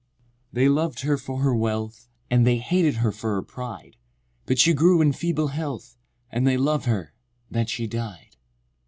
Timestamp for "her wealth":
1.41-2.07